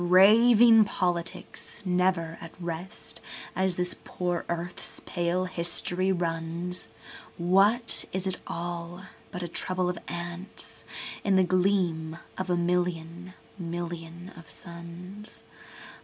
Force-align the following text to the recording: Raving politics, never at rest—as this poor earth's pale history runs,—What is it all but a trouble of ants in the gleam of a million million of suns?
Raving 0.03 0.83
politics, 0.85 1.83
never 1.85 2.35
at 2.41 2.59
rest—as 2.59 3.75
this 3.75 3.93
poor 4.03 4.45
earth's 4.49 4.99
pale 5.05 5.45
history 5.45 6.11
runs,—What 6.11 8.05
is 8.11 8.25
it 8.25 8.37
all 8.47 9.03
but 9.29 9.43
a 9.43 9.47
trouble 9.47 9.89
of 9.89 9.99
ants 10.07 10.85
in 11.23 11.35
the 11.35 11.43
gleam 11.43 12.17
of 12.35 12.49
a 12.49 12.57
million 12.57 13.35
million 13.59 14.29
of 14.35 14.49
suns? 14.49 15.43